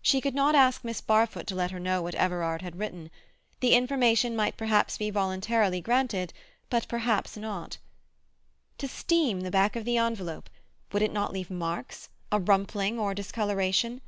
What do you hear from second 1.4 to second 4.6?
to let her know what Everard had written. The information might